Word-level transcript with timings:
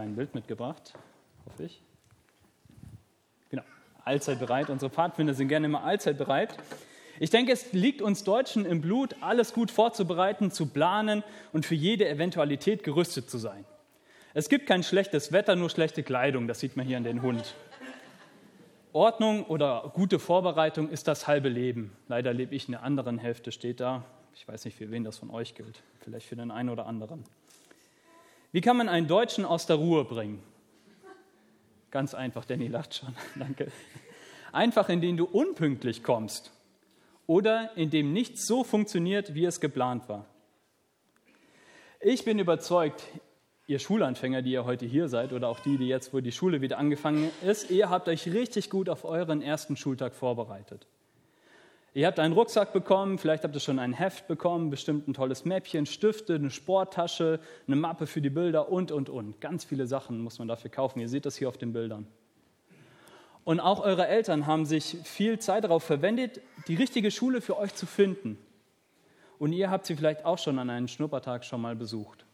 ein 0.00 0.16
Bild 0.16 0.34
mitgebracht, 0.34 0.92
hoffe 1.46 1.62
ich. 1.62 1.80
Genau, 3.48 3.62
allzeit 4.04 4.40
bereit. 4.40 4.68
Unsere 4.68 4.90
Pfadfinder 4.90 5.34
sind 5.34 5.46
gerne 5.46 5.66
immer 5.66 5.84
allzeit 5.84 6.18
bereit. 6.18 6.56
Ich 7.20 7.30
denke, 7.30 7.52
es 7.52 7.72
liegt 7.72 8.02
uns 8.02 8.24
Deutschen 8.24 8.66
im 8.66 8.80
Blut, 8.80 9.14
alles 9.20 9.52
gut 9.52 9.70
vorzubereiten, 9.70 10.50
zu 10.50 10.66
planen 10.66 11.22
und 11.52 11.64
für 11.64 11.76
jede 11.76 12.08
Eventualität 12.08 12.82
gerüstet 12.82 13.30
zu 13.30 13.38
sein. 13.38 13.64
Es 14.32 14.48
gibt 14.48 14.66
kein 14.66 14.82
schlechtes 14.82 15.30
Wetter, 15.30 15.54
nur 15.54 15.70
schlechte 15.70 16.02
Kleidung, 16.02 16.48
das 16.48 16.58
sieht 16.58 16.76
man 16.76 16.86
hier 16.86 16.96
an 16.96 17.04
den 17.04 17.22
Hund. 17.22 17.54
Ordnung 18.92 19.44
oder 19.44 19.92
gute 19.94 20.18
Vorbereitung 20.18 20.88
ist 20.88 21.06
das 21.06 21.28
halbe 21.28 21.48
Leben. 21.48 21.96
Leider 22.08 22.32
lebe 22.32 22.52
ich 22.56 22.66
in 22.66 22.72
der 22.72 22.82
anderen 22.82 23.18
Hälfte, 23.18 23.52
steht 23.52 23.78
da. 23.78 24.04
Ich 24.34 24.48
weiß 24.48 24.64
nicht, 24.64 24.76
für 24.76 24.90
wen 24.90 25.04
das 25.04 25.18
von 25.18 25.30
euch 25.30 25.54
gilt. 25.54 25.84
Vielleicht 26.00 26.26
für 26.26 26.34
den 26.34 26.50
einen 26.50 26.70
oder 26.70 26.86
anderen. 26.86 27.22
Wie 28.54 28.60
kann 28.60 28.76
man 28.76 28.88
einen 28.88 29.08
Deutschen 29.08 29.44
aus 29.44 29.66
der 29.66 29.74
Ruhe 29.74 30.04
bringen? 30.04 30.40
Ganz 31.90 32.14
einfach, 32.14 32.44
Danny 32.44 32.68
lacht 32.68 32.94
schon. 32.94 33.12
Danke. 33.34 33.66
Einfach, 34.52 34.88
indem 34.88 35.16
du 35.16 35.24
unpünktlich 35.24 36.04
kommst 36.04 36.52
oder 37.26 37.76
indem 37.76 38.12
nichts 38.12 38.46
so 38.46 38.62
funktioniert, 38.62 39.34
wie 39.34 39.44
es 39.44 39.58
geplant 39.58 40.08
war. 40.08 40.26
Ich 41.98 42.24
bin 42.24 42.38
überzeugt, 42.38 43.02
ihr 43.66 43.80
Schulanfänger, 43.80 44.40
die 44.40 44.52
ihr 44.52 44.64
heute 44.64 44.86
hier 44.86 45.08
seid 45.08 45.32
oder 45.32 45.48
auch 45.48 45.58
die, 45.58 45.76
die 45.76 45.88
jetzt, 45.88 46.14
wo 46.14 46.20
die 46.20 46.30
Schule 46.30 46.60
wieder 46.60 46.78
angefangen 46.78 47.32
ist, 47.44 47.72
ihr 47.72 47.90
habt 47.90 48.06
euch 48.06 48.32
richtig 48.32 48.70
gut 48.70 48.88
auf 48.88 49.04
euren 49.04 49.42
ersten 49.42 49.76
Schultag 49.76 50.14
vorbereitet. 50.14 50.86
Ihr 51.96 52.08
habt 52.08 52.18
einen 52.18 52.34
Rucksack 52.34 52.72
bekommen, 52.72 53.18
vielleicht 53.18 53.44
habt 53.44 53.54
ihr 53.54 53.60
schon 53.60 53.78
ein 53.78 53.92
Heft 53.92 54.26
bekommen, 54.26 54.68
bestimmt 54.68 55.06
ein 55.06 55.14
tolles 55.14 55.44
Mäppchen, 55.44 55.86
Stifte, 55.86 56.34
eine 56.34 56.50
Sporttasche, 56.50 57.38
eine 57.68 57.76
Mappe 57.76 58.08
für 58.08 58.20
die 58.20 58.30
Bilder 58.30 58.68
und, 58.68 58.90
und, 58.90 59.08
und. 59.08 59.40
Ganz 59.40 59.62
viele 59.62 59.86
Sachen 59.86 60.18
muss 60.18 60.40
man 60.40 60.48
dafür 60.48 60.72
kaufen. 60.72 60.98
Ihr 60.98 61.08
seht 61.08 61.24
das 61.24 61.36
hier 61.36 61.48
auf 61.48 61.56
den 61.56 61.72
Bildern. 61.72 62.08
Und 63.44 63.60
auch 63.60 63.78
eure 63.78 64.08
Eltern 64.08 64.46
haben 64.46 64.66
sich 64.66 64.96
viel 65.04 65.38
Zeit 65.38 65.62
darauf 65.62 65.84
verwendet, 65.84 66.40
die 66.66 66.74
richtige 66.74 67.12
Schule 67.12 67.40
für 67.40 67.56
euch 67.56 67.76
zu 67.76 67.86
finden. 67.86 68.38
Und 69.38 69.52
ihr 69.52 69.70
habt 69.70 69.86
sie 69.86 69.94
vielleicht 69.94 70.24
auch 70.24 70.38
schon 70.38 70.58
an 70.58 70.70
einem 70.70 70.88
Schnuppertag 70.88 71.44
schon 71.44 71.60
mal 71.60 71.76
besucht. 71.76 72.26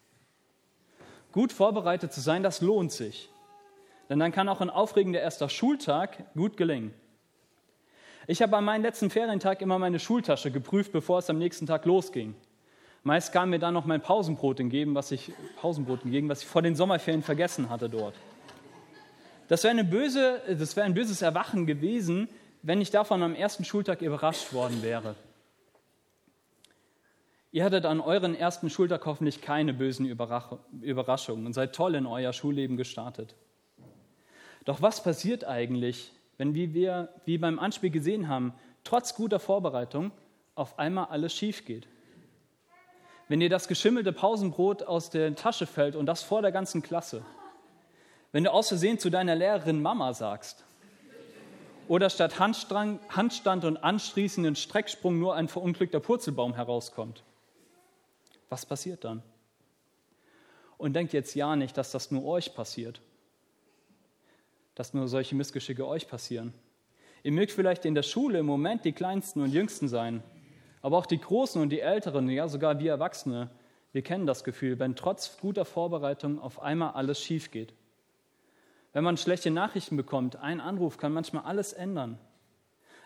Gut 1.32 1.52
vorbereitet 1.52 2.14
zu 2.14 2.22
sein, 2.22 2.42
das 2.42 2.62
lohnt 2.62 2.92
sich. 2.92 3.28
Denn 4.08 4.20
dann 4.20 4.32
kann 4.32 4.48
auch 4.48 4.62
ein 4.62 4.70
aufregender 4.70 5.20
erster 5.20 5.50
Schultag 5.50 6.34
gut 6.34 6.56
gelingen. 6.56 6.94
Ich 8.30 8.40
habe 8.42 8.56
an 8.56 8.64
meinem 8.64 8.82
letzten 8.82 9.10
Ferientag 9.10 9.60
immer 9.60 9.80
meine 9.80 9.98
Schultasche 9.98 10.52
geprüft, 10.52 10.92
bevor 10.92 11.18
es 11.18 11.28
am 11.28 11.38
nächsten 11.38 11.66
Tag 11.66 11.84
losging. 11.84 12.36
Meist 13.02 13.32
kam 13.32 13.50
mir 13.50 13.58
dann 13.58 13.74
noch 13.74 13.86
mein 13.86 14.02
Pausenbrot 14.02 14.60
entgegen, 14.60 14.94
was 14.94 15.10
ich, 15.10 15.32
Pausenbrot 15.56 16.04
entgegen, 16.04 16.28
was 16.28 16.42
ich 16.42 16.46
vor 16.46 16.62
den 16.62 16.76
Sommerferien 16.76 17.24
vergessen 17.24 17.70
hatte 17.70 17.90
dort. 17.90 18.14
Das 19.48 19.64
wäre, 19.64 19.82
böse, 19.82 20.40
das 20.46 20.76
wäre 20.76 20.86
ein 20.86 20.94
böses 20.94 21.22
Erwachen 21.22 21.66
gewesen, 21.66 22.28
wenn 22.62 22.80
ich 22.80 22.92
davon 22.92 23.20
am 23.24 23.34
ersten 23.34 23.64
Schultag 23.64 24.00
überrascht 24.00 24.52
worden 24.52 24.80
wäre. 24.84 25.16
Ihr 27.50 27.64
hattet 27.64 27.84
an 27.84 27.98
euren 27.98 28.36
ersten 28.36 28.70
Schultag 28.70 29.06
hoffentlich 29.06 29.42
keine 29.42 29.74
bösen 29.74 30.06
Überraschungen 30.06 31.46
und 31.46 31.52
seid 31.52 31.74
toll 31.74 31.96
in 31.96 32.06
euer 32.06 32.32
Schulleben 32.32 32.76
gestartet. 32.76 33.34
Doch 34.66 34.80
was 34.80 35.02
passiert 35.02 35.42
eigentlich, 35.42 36.12
wenn, 36.40 36.54
wie 36.54 36.72
wir 36.72 37.10
wie 37.26 37.36
beim 37.36 37.58
Anspiel 37.58 37.90
gesehen 37.90 38.26
haben, 38.26 38.54
trotz 38.82 39.14
guter 39.14 39.38
Vorbereitung 39.38 40.10
auf 40.54 40.78
einmal 40.78 41.08
alles 41.10 41.34
schief 41.34 41.66
geht. 41.66 41.86
Wenn 43.28 43.40
dir 43.40 43.50
das 43.50 43.68
geschimmelte 43.68 44.14
Pausenbrot 44.14 44.82
aus 44.84 45.10
der 45.10 45.34
Tasche 45.34 45.66
fällt 45.66 45.96
und 45.96 46.06
das 46.06 46.22
vor 46.22 46.40
der 46.40 46.50
ganzen 46.50 46.80
Klasse. 46.80 47.22
Wenn 48.32 48.44
du 48.44 48.52
aus 48.54 48.68
Versehen 48.68 48.98
zu 48.98 49.10
deiner 49.10 49.34
Lehrerin 49.36 49.82
Mama 49.82 50.14
sagst. 50.14 50.64
Oder 51.88 52.08
statt 52.08 52.38
Handstand 52.38 53.64
und 53.66 53.76
anschließenden 53.76 54.56
Strecksprung 54.56 55.18
nur 55.18 55.34
ein 55.34 55.46
verunglückter 55.46 56.00
Purzelbaum 56.00 56.54
herauskommt. 56.54 57.22
Was 58.48 58.64
passiert 58.64 59.04
dann? 59.04 59.22
Und 60.78 60.94
denkt 60.94 61.12
jetzt 61.12 61.34
ja 61.34 61.54
nicht, 61.54 61.76
dass 61.76 61.90
das 61.90 62.10
nur 62.10 62.24
euch 62.24 62.54
passiert 62.54 63.02
dass 64.80 64.94
nur 64.94 65.08
solche 65.08 65.34
Missgeschicke 65.34 65.86
euch 65.86 66.08
passieren. 66.08 66.54
Ihr 67.22 67.32
mögt 67.32 67.52
vielleicht 67.52 67.84
in 67.84 67.94
der 67.94 68.02
Schule 68.02 68.38
im 68.38 68.46
Moment 68.46 68.86
die 68.86 68.92
Kleinsten 68.92 69.42
und 69.42 69.52
Jüngsten 69.52 69.88
sein, 69.88 70.22
aber 70.80 70.96
auch 70.96 71.04
die 71.04 71.20
Großen 71.20 71.60
und 71.60 71.68
die 71.68 71.80
Älteren, 71.80 72.30
ja 72.30 72.48
sogar 72.48 72.78
wir 72.78 72.92
Erwachsene, 72.92 73.50
wir 73.92 74.00
kennen 74.00 74.24
das 74.24 74.42
Gefühl, 74.42 74.78
wenn 74.78 74.96
trotz 74.96 75.36
guter 75.38 75.66
Vorbereitung 75.66 76.40
auf 76.40 76.62
einmal 76.62 76.92
alles 76.92 77.20
schief 77.20 77.50
geht. 77.50 77.74
Wenn 78.94 79.04
man 79.04 79.18
schlechte 79.18 79.50
Nachrichten 79.50 79.98
bekommt, 79.98 80.36
ein 80.36 80.62
Anruf 80.62 80.96
kann 80.96 81.12
manchmal 81.12 81.44
alles 81.44 81.74
ändern. 81.74 82.18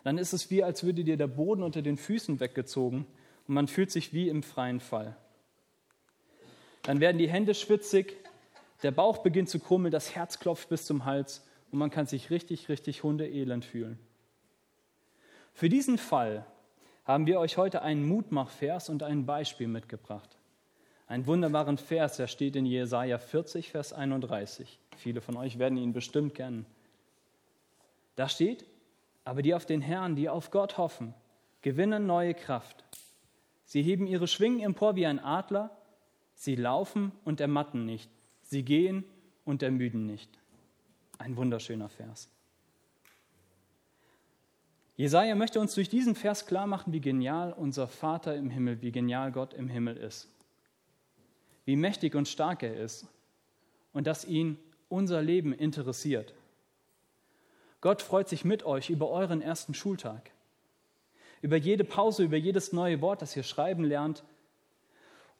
Dann 0.04 0.16
ist 0.16 0.32
es 0.32 0.52
wie, 0.52 0.62
als 0.62 0.84
würde 0.84 1.02
dir 1.02 1.16
der 1.16 1.26
Boden 1.26 1.64
unter 1.64 1.82
den 1.82 1.96
Füßen 1.96 2.38
weggezogen 2.38 3.04
und 3.48 3.54
man 3.54 3.66
fühlt 3.66 3.90
sich 3.90 4.12
wie 4.12 4.28
im 4.28 4.44
freien 4.44 4.78
Fall. 4.78 5.16
Dann 6.82 7.00
werden 7.00 7.18
die 7.18 7.28
Hände 7.28 7.52
schwitzig, 7.52 8.14
der 8.84 8.92
Bauch 8.92 9.18
beginnt 9.18 9.48
zu 9.48 9.58
krummeln, 9.58 9.90
das 9.90 10.14
Herz 10.14 10.38
klopft 10.38 10.68
bis 10.68 10.86
zum 10.86 11.04
Hals 11.04 11.42
und 11.74 11.80
man 11.80 11.90
kann 11.90 12.06
sich 12.06 12.30
richtig, 12.30 12.68
richtig 12.68 13.02
hundeelend 13.02 13.64
fühlen. 13.64 13.98
Für 15.54 15.68
diesen 15.68 15.98
Fall 15.98 16.46
haben 17.04 17.26
wir 17.26 17.40
euch 17.40 17.56
heute 17.56 17.82
einen 17.82 18.06
Mutmachvers 18.06 18.88
und 18.90 19.02
ein 19.02 19.26
Beispiel 19.26 19.66
mitgebracht. 19.66 20.38
Einen 21.08 21.26
wunderbaren 21.26 21.76
Vers, 21.76 22.16
der 22.16 22.28
steht 22.28 22.54
in 22.54 22.64
Jesaja 22.64 23.18
40, 23.18 23.72
Vers 23.72 23.92
31. 23.92 24.78
Viele 24.96 25.20
von 25.20 25.36
euch 25.36 25.58
werden 25.58 25.76
ihn 25.76 25.92
bestimmt 25.92 26.36
kennen. 26.36 26.64
Da 28.14 28.28
steht, 28.28 28.64
aber 29.24 29.42
die 29.42 29.52
auf 29.52 29.66
den 29.66 29.80
Herrn, 29.80 30.14
die 30.14 30.28
auf 30.28 30.52
Gott 30.52 30.78
hoffen, 30.78 31.12
gewinnen 31.60 32.06
neue 32.06 32.34
Kraft. 32.34 32.84
Sie 33.64 33.82
heben 33.82 34.06
ihre 34.06 34.28
Schwingen 34.28 34.60
empor 34.60 34.94
wie 34.94 35.06
ein 35.06 35.18
Adler, 35.18 35.76
sie 36.34 36.54
laufen 36.54 37.10
und 37.24 37.40
ermatten 37.40 37.84
nicht, 37.84 38.12
sie 38.42 38.62
gehen 38.62 39.02
und 39.44 39.64
ermüden 39.64 40.06
nicht. 40.06 40.30
Ein 41.18 41.36
wunderschöner 41.36 41.88
Vers. 41.88 42.28
Jesaja 44.96 45.34
möchte 45.34 45.58
uns 45.60 45.74
durch 45.74 45.88
diesen 45.88 46.14
Vers 46.14 46.46
klar 46.46 46.66
machen, 46.66 46.92
wie 46.92 47.00
genial 47.00 47.52
unser 47.52 47.88
Vater 47.88 48.36
im 48.36 48.50
Himmel, 48.50 48.80
wie 48.80 48.92
genial 48.92 49.32
Gott 49.32 49.52
im 49.54 49.68
Himmel 49.68 49.96
ist. 49.96 50.28
Wie 51.64 51.76
mächtig 51.76 52.14
und 52.14 52.28
stark 52.28 52.62
er 52.62 52.76
ist 52.76 53.06
und 53.92 54.06
dass 54.06 54.24
ihn 54.24 54.58
unser 54.88 55.22
Leben 55.22 55.52
interessiert. 55.52 56.34
Gott 57.80 58.02
freut 58.02 58.28
sich 58.28 58.44
mit 58.44 58.64
euch 58.64 58.88
über 58.90 59.10
euren 59.10 59.42
ersten 59.42 59.74
Schultag, 59.74 60.30
über 61.42 61.56
jede 61.56 61.84
Pause, 61.84 62.22
über 62.22 62.36
jedes 62.36 62.72
neue 62.72 63.00
Wort, 63.00 63.20
das 63.20 63.36
ihr 63.36 63.42
schreiben 63.42 63.84
lernt 63.84 64.24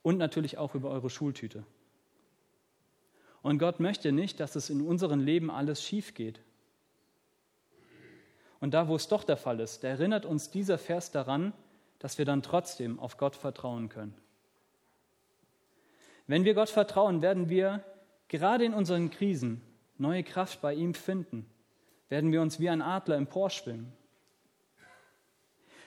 und 0.03 0.19
natürlich 0.19 0.59
auch 0.59 0.75
über 0.75 0.91
eure 0.91 1.11
Schultüte. 1.11 1.65
Und 3.45 3.59
Gott 3.59 3.79
möchte 3.79 4.11
nicht, 4.11 4.41
dass 4.41 4.57
es 4.57 4.71
in 4.71 4.81
unserem 4.81 5.21
Leben 5.21 5.51
alles 5.51 5.83
schief 5.83 6.15
geht. 6.15 6.41
Und 8.59 8.73
da, 8.73 8.89
wo 8.89 8.97
es 8.97 9.07
doch 9.07 9.23
der 9.23 9.37
Fall 9.37 9.61
ist, 9.61 9.85
erinnert 9.85 10.25
uns 10.25 10.51
dieser 10.51 10.79
Vers 10.79 11.11
daran, 11.11 11.53
dass 11.99 12.17
wir 12.17 12.25
dann 12.25 12.43
trotzdem 12.43 12.99
auf 12.99 13.19
Gott 13.19 13.37
vertrauen 13.37 13.91
können. 13.91 14.15
Wenn 16.27 16.47
wir 16.47 16.55
Gott 16.55 16.71
vertrauen, 16.71 17.21
werden 17.21 17.51
wir 17.51 17.85
gerade 18.29 18.65
in 18.65 18.73
unseren 18.73 19.11
Krisen 19.11 19.61
neue 19.99 20.23
Kraft 20.23 20.63
bei 20.63 20.73
ihm 20.73 20.95
finden, 20.95 21.45
werden 22.09 22.33
wir 22.33 22.41
uns 22.41 22.61
wie 22.61 22.71
ein 22.71 22.81
Adler 22.81 23.17
emporschwimmen. 23.17 23.93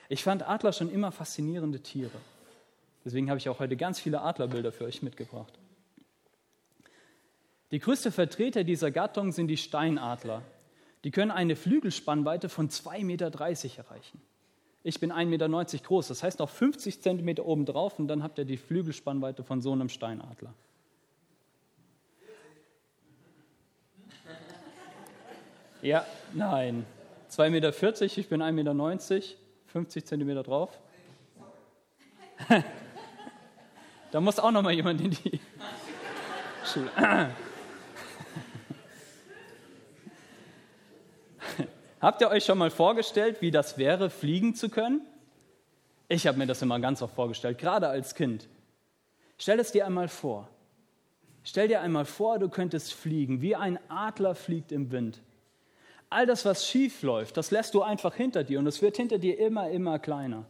Ich 0.08 0.22
fand 0.22 0.48
Adler 0.48 0.72
schon 0.72 0.92
immer 0.92 1.10
faszinierende 1.10 1.80
Tiere. 1.80 2.20
Deswegen 3.04 3.28
habe 3.30 3.38
ich 3.38 3.48
auch 3.48 3.58
heute 3.58 3.76
ganz 3.76 3.98
viele 3.98 4.20
Adlerbilder 4.20 4.70
für 4.70 4.84
euch 4.84 5.02
mitgebracht. 5.02 5.57
Die 7.70 7.78
größte 7.78 8.10
Vertreter 8.10 8.64
dieser 8.64 8.90
Gattung 8.90 9.32
sind 9.32 9.48
die 9.48 9.56
Steinadler. 9.56 10.42
Die 11.04 11.10
können 11.10 11.30
eine 11.30 11.54
Flügelspannweite 11.54 12.48
von 12.48 12.70
2,30 12.70 13.04
Meter 13.04 13.26
erreichen. 13.26 14.20
Ich 14.82 15.00
bin 15.00 15.12
1,90 15.12 15.26
Meter 15.26 15.48
groß, 15.84 16.08
das 16.08 16.22
heißt 16.22 16.38
noch 16.38 16.48
50 16.48 17.02
Zentimeter 17.02 17.44
oben 17.44 17.66
drauf 17.66 17.98
und 17.98 18.08
dann 18.08 18.22
habt 18.22 18.38
ihr 18.38 18.44
die 18.44 18.56
Flügelspannweite 18.56 19.44
von 19.44 19.60
so 19.60 19.72
einem 19.72 19.88
Steinadler. 19.88 20.54
Ja, 25.82 26.06
nein. 26.32 26.86
2,40 27.30 27.50
Meter, 27.50 27.72
ich 28.18 28.28
bin 28.28 28.42
1,90 28.42 28.52
Meter, 28.52 29.22
50 29.66 30.06
Zentimeter 30.06 30.42
drauf. 30.42 30.78
da 34.10 34.20
muss 34.20 34.38
auch 34.38 34.50
noch 34.50 34.62
mal 34.62 34.72
jemand 34.72 35.00
in 35.02 35.10
die 35.10 35.40
Schule. 36.64 36.90
Habt 42.00 42.20
ihr 42.20 42.28
euch 42.28 42.44
schon 42.44 42.58
mal 42.58 42.70
vorgestellt, 42.70 43.40
wie 43.40 43.50
das 43.50 43.76
wäre, 43.76 44.08
fliegen 44.08 44.54
zu 44.54 44.68
können? 44.68 45.00
Ich 46.08 46.26
habe 46.26 46.38
mir 46.38 46.46
das 46.46 46.62
immer 46.62 46.78
ganz 46.78 47.02
oft 47.02 47.14
vorgestellt, 47.14 47.58
gerade 47.58 47.88
als 47.88 48.14
Kind. 48.14 48.48
Stell 49.36 49.58
es 49.58 49.72
dir 49.72 49.84
einmal 49.84 50.08
vor. 50.08 50.48
Stell 51.42 51.66
dir 51.66 51.80
einmal 51.80 52.04
vor, 52.04 52.38
du 52.38 52.48
könntest 52.48 52.94
fliegen, 52.94 53.42
wie 53.42 53.56
ein 53.56 53.78
Adler 53.88 54.34
fliegt 54.34 54.70
im 54.70 54.90
Wind. 54.92 55.20
All 56.08 56.24
das, 56.24 56.44
was 56.44 56.66
schief 56.66 57.02
läuft, 57.02 57.36
das 57.36 57.50
lässt 57.50 57.74
du 57.74 57.82
einfach 57.82 58.14
hinter 58.14 58.44
dir 58.44 58.58
und 58.58 58.66
es 58.66 58.80
wird 58.80 58.96
hinter 58.96 59.18
dir 59.18 59.38
immer, 59.38 59.70
immer 59.70 59.98
kleiner. 59.98 60.44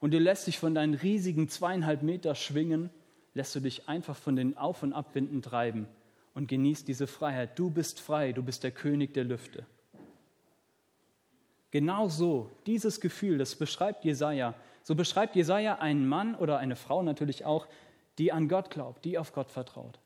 Und 0.00 0.12
du 0.12 0.18
lässt 0.18 0.46
dich 0.46 0.58
von 0.58 0.74
deinen 0.74 0.94
riesigen 0.94 1.48
zweieinhalb 1.48 2.02
Meter 2.02 2.34
Schwingen, 2.34 2.90
lässt 3.32 3.54
du 3.54 3.60
dich 3.60 3.88
einfach 3.88 4.16
von 4.16 4.36
den 4.36 4.56
Auf- 4.56 4.82
und 4.82 4.92
Abwinden 4.92 5.40
treiben 5.40 5.88
und 6.34 6.46
genießt 6.46 6.86
diese 6.86 7.06
Freiheit. 7.06 7.58
Du 7.58 7.70
bist 7.70 8.00
frei, 8.00 8.32
du 8.32 8.42
bist 8.42 8.64
der 8.64 8.70
König 8.70 9.14
der 9.14 9.24
Lüfte. 9.24 9.66
Genau 11.74 12.06
so, 12.08 12.52
dieses 12.66 13.00
Gefühl, 13.00 13.36
das 13.36 13.56
beschreibt 13.56 14.04
Jesaja. 14.04 14.54
So 14.84 14.94
beschreibt 14.94 15.34
Jesaja 15.34 15.80
einen 15.80 16.06
Mann 16.06 16.36
oder 16.36 16.58
eine 16.58 16.76
Frau 16.76 17.02
natürlich 17.02 17.44
auch, 17.44 17.66
die 18.16 18.30
an 18.30 18.46
Gott 18.46 18.70
glaubt, 18.70 19.04
die 19.04 19.18
auf 19.18 19.32
Gott 19.32 19.50
vertraut. 19.50 19.98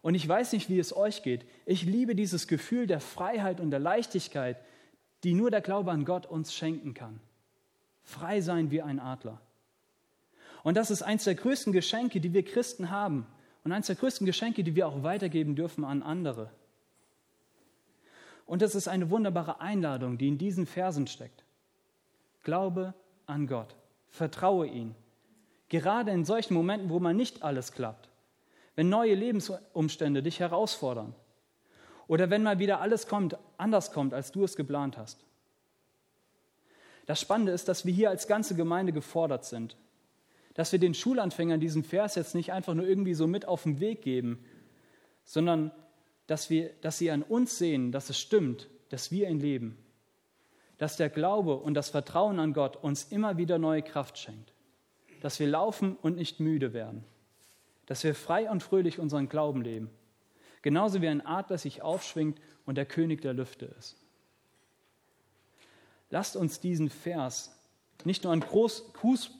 Und 0.00 0.14
ich 0.14 0.26
weiß 0.26 0.54
nicht, 0.54 0.70
wie 0.70 0.78
es 0.78 0.96
euch 0.96 1.22
geht. 1.22 1.44
Ich 1.66 1.82
liebe 1.82 2.14
dieses 2.14 2.48
Gefühl 2.48 2.86
der 2.86 3.00
Freiheit 3.00 3.60
und 3.60 3.70
der 3.70 3.80
Leichtigkeit, 3.80 4.56
die 5.24 5.34
nur 5.34 5.50
der 5.50 5.60
Glaube 5.60 5.90
an 5.90 6.06
Gott 6.06 6.24
uns 6.24 6.54
schenken 6.54 6.94
kann. 6.94 7.20
Frei 8.02 8.40
sein 8.40 8.70
wie 8.70 8.80
ein 8.80 8.98
Adler. 8.98 9.42
Und 10.62 10.78
das 10.78 10.90
ist 10.90 11.02
eines 11.02 11.24
der 11.24 11.34
größten 11.34 11.74
Geschenke, 11.74 12.18
die 12.18 12.32
wir 12.32 12.46
Christen 12.46 12.88
haben. 12.88 13.26
Und 13.62 13.72
eines 13.72 13.88
der 13.88 13.96
größten 13.96 14.24
Geschenke, 14.24 14.64
die 14.64 14.74
wir 14.74 14.88
auch 14.88 15.02
weitergeben 15.02 15.54
dürfen 15.54 15.84
an 15.84 16.02
andere. 16.02 16.50
Und 18.52 18.60
das 18.60 18.74
ist 18.74 18.86
eine 18.86 19.08
wunderbare 19.08 19.62
Einladung, 19.62 20.18
die 20.18 20.28
in 20.28 20.36
diesen 20.36 20.66
Versen 20.66 21.06
steckt. 21.06 21.42
Glaube 22.42 22.92
an 23.24 23.46
Gott. 23.46 23.74
Vertraue 24.10 24.66
ihm. 24.66 24.94
Gerade 25.70 26.10
in 26.10 26.26
solchen 26.26 26.52
Momenten, 26.52 26.90
wo 26.90 27.00
man 27.00 27.16
nicht 27.16 27.42
alles 27.42 27.72
klappt 27.72 28.12
wenn 28.74 28.88
neue 28.88 29.14
Lebensumstände 29.14 30.22
dich 30.22 30.40
herausfordern 30.40 31.14
oder 32.08 32.30
wenn 32.30 32.42
mal 32.42 32.58
wieder 32.58 32.80
alles 32.80 33.06
kommt, 33.06 33.36
anders 33.58 33.92
kommt, 33.92 34.14
als 34.14 34.32
du 34.32 34.44
es 34.44 34.56
geplant 34.56 34.96
hast. 34.98 35.24
Das 37.06 37.20
Spannende 37.20 37.52
ist, 37.52 37.68
dass 37.68 37.84
wir 37.84 37.92
hier 37.92 38.10
als 38.10 38.26
ganze 38.26 38.54
Gemeinde 38.54 38.92
gefordert 38.92 39.44
sind, 39.44 39.76
dass 40.54 40.72
wir 40.72 40.78
den 40.78 40.94
Schulanfängern 40.94 41.60
diesen 41.60 41.84
Vers 41.84 42.14
jetzt 42.14 42.34
nicht 42.34 42.52
einfach 42.52 42.74
nur 42.74 42.86
irgendwie 42.86 43.14
so 43.14 43.26
mit 43.26 43.46
auf 43.46 43.64
den 43.64 43.80
Weg 43.80 44.02
geben, 44.02 44.44
sondern 45.24 45.72
dass, 46.26 46.50
wir, 46.50 46.70
dass 46.80 46.98
sie 46.98 47.10
an 47.10 47.22
uns 47.22 47.58
sehen, 47.58 47.92
dass 47.92 48.10
es 48.10 48.18
stimmt, 48.18 48.68
dass 48.90 49.10
wir 49.10 49.28
ihn 49.28 49.40
leben, 49.40 49.78
dass 50.78 50.96
der 50.96 51.10
Glaube 51.10 51.56
und 51.56 51.74
das 51.74 51.90
Vertrauen 51.90 52.38
an 52.38 52.52
Gott 52.52 52.76
uns 52.76 53.04
immer 53.04 53.36
wieder 53.36 53.58
neue 53.58 53.82
Kraft 53.82 54.18
schenkt, 54.18 54.52
dass 55.20 55.38
wir 55.40 55.46
laufen 55.46 55.96
und 55.96 56.16
nicht 56.16 56.40
müde 56.40 56.72
werden 56.72 57.04
dass 57.86 58.04
wir 58.04 58.14
frei 58.14 58.50
und 58.50 58.62
fröhlich 58.62 58.98
unseren 58.98 59.28
Glauben 59.28 59.60
leben. 59.62 59.90
Genauso 60.62 61.02
wie 61.02 61.08
ein 61.08 61.24
Adler 61.26 61.58
sich 61.58 61.82
aufschwingt 61.82 62.40
und 62.64 62.76
der 62.76 62.86
König 62.86 63.20
der 63.20 63.34
Lüfte 63.34 63.66
ist. 63.78 63.96
Lasst 66.10 66.36
uns 66.36 66.60
diesen 66.60 66.88
Vers 66.88 67.54
nicht 68.04 68.24
nur 68.24 68.32
an 68.32 68.40
Groß, 68.40 68.92
Gruß, 68.94 69.30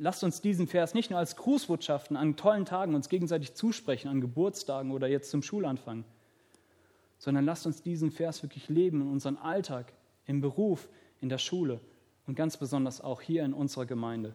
lasst 0.00 0.24
uns 0.24 0.40
diesen 0.40 0.66
Vers 0.66 0.94
nicht 0.94 1.10
nur 1.10 1.18
als 1.18 1.36
Grußbotschaften 1.36 2.16
an 2.16 2.36
tollen 2.36 2.64
Tagen 2.64 2.94
uns 2.94 3.08
gegenseitig 3.08 3.54
zusprechen, 3.54 4.08
an 4.08 4.22
Geburtstagen 4.22 4.92
oder 4.92 5.06
jetzt 5.06 5.30
zum 5.30 5.42
Schulanfang, 5.42 6.04
sondern 7.18 7.44
lasst 7.44 7.66
uns 7.66 7.82
diesen 7.82 8.10
Vers 8.10 8.42
wirklich 8.42 8.68
leben 8.70 9.02
in 9.02 9.10
unserem 9.10 9.36
Alltag, 9.36 9.92
im 10.26 10.40
Beruf, 10.40 10.88
in 11.20 11.28
der 11.28 11.38
Schule 11.38 11.80
und 12.26 12.34
ganz 12.34 12.56
besonders 12.56 13.02
auch 13.02 13.20
hier 13.20 13.44
in 13.44 13.52
unserer 13.52 13.84
Gemeinde. 13.84 14.34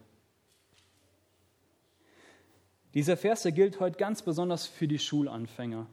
Dieser 2.93 3.17
Vers, 3.17 3.41
der 3.41 3.51
gilt 3.51 3.79
heute 3.79 3.97
ganz 3.97 4.21
besonders 4.21 4.67
für 4.67 4.87
die 4.87 4.99
Schulanfänger. 4.99 5.87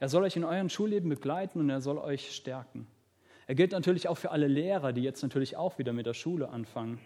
Er 0.00 0.08
soll 0.08 0.24
euch 0.24 0.36
in 0.36 0.44
eurem 0.44 0.68
Schulleben 0.68 1.08
begleiten 1.08 1.60
und 1.60 1.70
er 1.70 1.80
soll 1.80 1.98
euch 1.98 2.34
stärken. 2.34 2.86
Er 3.46 3.54
gilt 3.54 3.72
natürlich 3.72 4.08
auch 4.08 4.18
für 4.18 4.32
alle 4.32 4.48
Lehrer, 4.48 4.92
die 4.92 5.02
jetzt 5.02 5.22
natürlich 5.22 5.56
auch 5.56 5.78
wieder 5.78 5.92
mit 5.92 6.04
der 6.04 6.14
Schule 6.14 6.48
anfangen. 6.50 6.98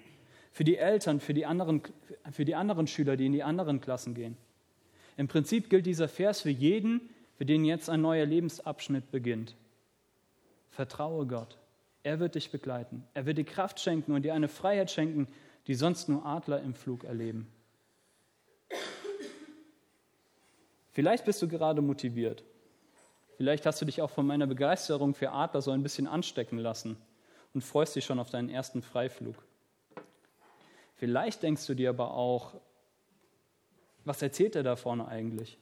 Für 0.53 0.65
die 0.65 0.77
Eltern, 0.77 1.19
für 1.19 1.35
die 1.35 1.47
anderen, 1.47 1.83
für 2.31 2.45
die 2.45 2.55
anderen 2.55 2.87
Schüler, 2.87 3.17
die 3.17 3.27
in 3.27 3.33
die 3.33 3.43
anderen 3.43 3.81
Klassen 3.81 4.15
gehen. 4.15 4.37
Im 5.17 5.27
Prinzip 5.29 5.71
gilt 5.71 5.87
dieser 5.87 6.09
Vers 6.09 6.43
für 6.43 6.51
jeden, 6.51 7.01
für 7.37 7.47
den 7.47 7.65
jetzt 7.65 7.91
ein 7.91 8.03
neuer 8.03 8.27
Lebensabschnitt 8.27 9.11
beginnt. 9.11 9.57
Vertraue 10.71 11.27
Gott. 11.27 11.59
Er 12.03 12.21
wird 12.21 12.35
dich 12.35 12.51
begleiten. 12.51 13.05
Er 13.15 13.27
wird 13.27 13.39
dir 13.39 13.45
Kraft 13.45 13.81
schenken 13.81 14.13
und 14.13 14.23
dir 14.23 14.35
eine 14.35 14.49
Freiheit 14.49 14.91
schenken, 14.91 15.29
die 15.67 15.75
sonst 15.75 16.09
nur 16.09 16.27
Adler 16.27 16.61
im 16.61 16.75
Flug 16.75 17.05
erleben. 17.05 17.47
Vielleicht 20.91 21.25
bist 21.25 21.41
du 21.41 21.49
gerade 21.49 21.81
motiviert. 21.81 22.45
Vielleicht 23.37 23.65
hast 23.65 23.81
du 23.81 23.87
dich 23.87 24.03
auch 24.03 24.11
von 24.11 24.27
meiner 24.27 24.47
Begeisterung 24.47 25.15
für 25.15 25.33
Adler 25.33 25.63
so 25.63 25.71
ein 25.71 25.83
bisschen 25.83 26.07
anstecken 26.07 26.59
lassen 26.59 26.97
und 27.55 27.63
freust 27.63 27.97
dich 27.97 28.05
schon 28.05 28.19
auf 28.19 28.31
deinen 28.31 28.51
ersten 28.51 28.83
Freiflug. 28.83 29.43
Vielleicht 31.03 31.43
denkst 31.43 31.67
du 31.67 31.75
dir 31.75 31.91
aber 31.91 32.15
auch, 32.15 32.55
was 34.05 34.23
erzählt 34.23 34.55
er 34.55 34.63
da 34.63 34.77
vorne 34.77 35.09
eigentlich? 35.09 35.59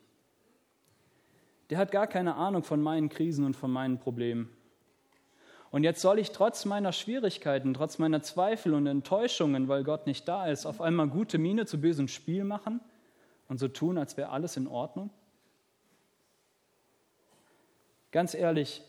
Der 1.70 1.78
hat 1.78 1.92
gar 1.92 2.06
keine 2.06 2.34
Ahnung 2.34 2.62
von 2.62 2.82
meinen 2.82 3.08
Krisen 3.08 3.46
und 3.46 3.56
von 3.56 3.70
meinen 3.70 3.98
Problemen. 3.98 4.54
Und 5.70 5.82
jetzt 5.82 6.02
soll 6.02 6.18
ich 6.18 6.32
trotz 6.32 6.66
meiner 6.66 6.92
Schwierigkeiten, 6.92 7.72
trotz 7.72 7.96
meiner 7.96 8.20
Zweifel 8.20 8.74
und 8.74 8.86
Enttäuschungen, 8.86 9.66
weil 9.66 9.82
Gott 9.82 10.06
nicht 10.06 10.28
da 10.28 10.46
ist, 10.46 10.66
auf 10.66 10.82
einmal 10.82 11.08
gute 11.08 11.38
Miene 11.38 11.64
zu 11.64 11.80
bösem 11.80 12.08
Spiel 12.08 12.44
machen 12.44 12.82
und 13.48 13.56
so 13.56 13.68
tun, 13.68 13.96
als 13.96 14.18
wäre 14.18 14.28
alles 14.28 14.58
in 14.58 14.66
Ordnung? 14.66 15.08
Ganz 18.12 18.34
ehrlich, 18.34 18.82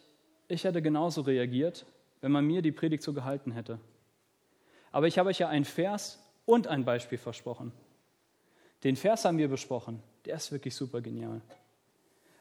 ich 0.50 0.66
hätte 0.66 0.82
genauso 0.82 1.22
reagiert, 1.22 1.86
wenn 2.20 2.34
man 2.34 2.44
mir 2.44 2.62
die 2.62 2.74
Predigt 2.74 3.04
so 3.04 3.14
gehalten 3.14 3.54
hätte. 3.54 3.80
Aber 4.92 5.08
ich 5.08 5.18
habe 5.18 5.30
euch 5.30 5.40
ja 5.40 5.48
einen 5.48 5.64
Vers 5.64 6.21
und 6.46 6.68
ein 6.68 6.86
Beispiel 6.86 7.18
versprochen. 7.18 7.72
Den 8.84 8.96
Vers 8.96 9.26
haben 9.26 9.38
wir 9.38 9.48
besprochen, 9.48 10.02
der 10.26 10.36
ist 10.36 10.52
wirklich 10.52 10.76
super 10.76 11.02
genial. 11.02 11.42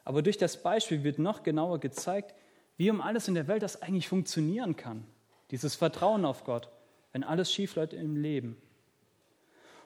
Aber 0.04 0.22
durch 0.22 0.38
das 0.38 0.62
Beispiel 0.62 1.04
wird 1.04 1.18
noch 1.18 1.42
genauer 1.42 1.78
gezeigt, 1.80 2.34
wie 2.76 2.90
um 2.90 3.00
alles 3.00 3.28
in 3.28 3.34
der 3.34 3.46
Welt 3.46 3.62
das 3.62 3.82
eigentlich 3.82 4.08
funktionieren 4.08 4.74
kann. 4.74 5.04
Dieses 5.50 5.74
Vertrauen 5.74 6.24
auf 6.24 6.44
Gott, 6.44 6.70
wenn 7.12 7.24
alles 7.24 7.52
schief 7.52 7.74
läuft 7.76 7.92
im 7.92 8.16
Leben. 8.16 8.56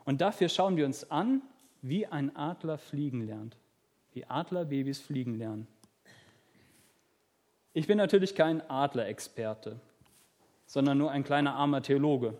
Und 0.04 0.20
dafür 0.20 0.48
schauen 0.48 0.76
wir 0.76 0.86
uns 0.86 1.10
an, 1.10 1.42
wie 1.82 2.06
ein 2.06 2.36
Adler 2.36 2.78
fliegen 2.78 3.26
lernt. 3.26 3.56
Wie 4.12 4.24
Adlerbabys 4.24 5.00
fliegen 5.00 5.34
lernen. 5.34 5.66
Ich 7.72 7.88
bin 7.88 7.98
natürlich 7.98 8.36
kein 8.36 8.62
Adlerexperte, 8.70 9.80
sondern 10.66 10.98
nur 10.98 11.10
ein 11.10 11.24
kleiner 11.24 11.54
armer 11.54 11.82
Theologe. 11.82 12.38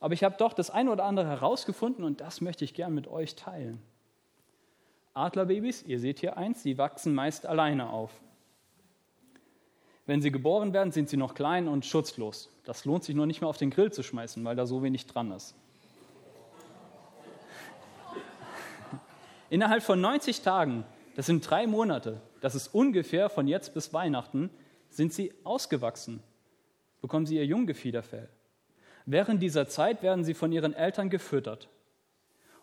Aber 0.00 0.14
ich 0.14 0.22
habe 0.24 0.36
doch 0.38 0.52
das 0.52 0.70
eine 0.70 0.92
oder 0.92 1.04
andere 1.04 1.26
herausgefunden 1.26 2.04
und 2.04 2.20
das 2.20 2.40
möchte 2.40 2.64
ich 2.64 2.74
gern 2.74 2.94
mit 2.94 3.08
euch 3.08 3.34
teilen. 3.34 3.82
Adlerbabys, 5.14 5.82
ihr 5.82 5.98
seht 5.98 6.20
hier 6.20 6.36
eins, 6.36 6.62
sie 6.62 6.78
wachsen 6.78 7.14
meist 7.14 7.46
alleine 7.46 7.90
auf. 7.90 8.12
Wenn 10.06 10.22
sie 10.22 10.30
geboren 10.30 10.72
werden, 10.72 10.92
sind 10.92 11.08
sie 11.08 11.16
noch 11.16 11.34
klein 11.34 11.68
und 11.68 11.84
schutzlos. 11.84 12.50
Das 12.64 12.84
lohnt 12.84 13.04
sich 13.04 13.14
nur 13.14 13.26
nicht 13.26 13.40
mehr 13.40 13.50
auf 13.50 13.58
den 13.58 13.70
Grill 13.70 13.92
zu 13.92 14.02
schmeißen, 14.02 14.44
weil 14.44 14.56
da 14.56 14.64
so 14.64 14.82
wenig 14.82 15.06
dran 15.06 15.32
ist. 15.32 15.54
Innerhalb 19.50 19.82
von 19.82 20.00
90 20.00 20.42
Tagen, 20.42 20.84
das 21.16 21.26
sind 21.26 21.48
drei 21.48 21.66
Monate, 21.66 22.20
das 22.40 22.54
ist 22.54 22.68
ungefähr 22.68 23.28
von 23.28 23.48
jetzt 23.48 23.74
bis 23.74 23.92
Weihnachten, 23.92 24.50
sind 24.88 25.12
sie 25.12 25.32
ausgewachsen, 25.44 26.22
bekommen 27.00 27.26
sie 27.26 27.36
ihr 27.36 27.46
Junggefiederfell. 27.46 28.28
Während 29.10 29.40
dieser 29.42 29.66
Zeit 29.66 30.02
werden 30.02 30.22
sie 30.22 30.34
von 30.34 30.52
ihren 30.52 30.74
Eltern 30.74 31.08
gefüttert. 31.08 31.70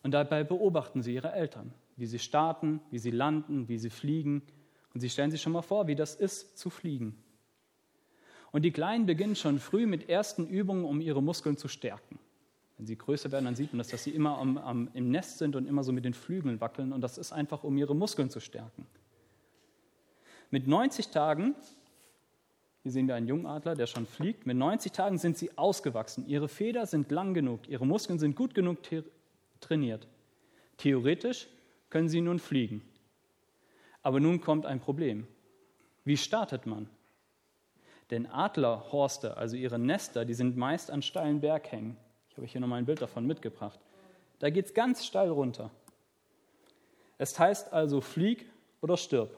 Und 0.03 0.11
dabei 0.11 0.43
beobachten 0.43 1.01
sie 1.01 1.15
ihre 1.15 1.31
Eltern, 1.31 1.73
wie 1.95 2.05
sie 2.05 2.19
starten, 2.19 2.81
wie 2.91 2.99
sie 2.99 3.09
landen, 3.09 3.67
wie 3.67 3.79
sie 3.79 3.89
fliegen. 3.89 4.43
Und 4.93 4.99
sie 4.99 5.09
stellen 5.09 5.31
sich 5.31 5.41
schon 5.41 5.53
mal 5.53 5.63
vor, 5.63 5.87
wie 5.87 5.95
das 5.95 6.13
ist, 6.13 6.59
zu 6.59 6.69
fliegen. 6.69 7.17
Und 8.51 8.61
die 8.61 8.69
Kleinen 8.69 9.07
beginnen 9.07 9.35
schon 9.35 9.57
früh 9.57 9.87
mit 9.87 10.07
ersten 10.07 10.45
Übungen, 10.45 10.85
um 10.85 11.01
ihre 11.01 11.23
Muskeln 11.23 11.57
zu 11.57 11.67
stärken. 11.67 12.19
Wenn 12.77 12.85
sie 12.85 12.95
größer 12.95 13.31
werden, 13.31 13.45
dann 13.45 13.55
sieht 13.55 13.73
man 13.73 13.79
das, 13.79 13.87
dass 13.87 14.03
sie 14.03 14.11
immer 14.11 14.37
am, 14.37 14.59
am, 14.59 14.89
im 14.93 15.09
Nest 15.09 15.39
sind 15.39 15.55
und 15.55 15.65
immer 15.65 15.83
so 15.83 15.91
mit 15.91 16.05
den 16.05 16.13
Flügeln 16.13 16.61
wackeln. 16.61 16.93
Und 16.93 17.01
das 17.01 17.17
ist 17.17 17.31
einfach, 17.31 17.63
um 17.63 17.75
ihre 17.75 17.95
Muskeln 17.95 18.29
zu 18.29 18.39
stärken. 18.39 18.85
Mit 20.51 20.67
90 20.67 21.07
Tagen, 21.07 21.55
hier 22.85 22.91
sehen 22.91 23.07
wir 23.07 23.15
einen 23.15 23.27
Jungadler, 23.27 23.73
der 23.73 23.87
schon 23.87 24.05
fliegt, 24.05 24.45
mit 24.45 24.57
90 24.57 24.91
Tagen 24.91 25.17
sind 25.17 25.39
sie 25.39 25.57
ausgewachsen. 25.57 26.27
Ihre 26.27 26.47
Feder 26.47 26.85
sind 26.85 27.09
lang 27.09 27.33
genug, 27.33 27.67
ihre 27.67 27.83
Muskeln 27.83 28.19
sind 28.19 28.35
gut 28.35 28.53
genug 28.53 28.77
trainiert. 29.59 30.07
Theoretisch 30.77 31.47
können 31.89 32.09
sie 32.09 32.21
nun 32.21 32.37
fliegen. 32.37 32.83
Aber 34.03 34.19
nun 34.19 34.39
kommt 34.39 34.67
ein 34.67 34.79
Problem. 34.79 35.25
Wie 36.03 36.15
startet 36.15 36.67
man? 36.67 36.87
Denn 38.11 38.27
Adlerhorste, 38.27 39.35
also 39.35 39.55
ihre 39.55 39.79
Nester, 39.79 40.23
die 40.23 40.35
sind 40.35 40.55
meist 40.55 40.91
an 40.91 41.01
steilen 41.01 41.41
Berghängen. 41.41 41.97
Ich 42.29 42.37
habe 42.37 42.45
hier 42.45 42.61
nochmal 42.61 42.77
ein 42.77 42.85
Bild 42.85 43.01
davon 43.01 43.25
mitgebracht. 43.25 43.79
Da 44.37 44.51
geht 44.51 44.67
es 44.67 44.75
ganz 44.75 45.03
steil 45.03 45.29
runter. 45.29 45.71
Es 47.17 47.39
heißt 47.39 47.73
also, 47.73 47.99
flieg 47.99 48.45
oder 48.79 48.95
stirb. 48.95 49.35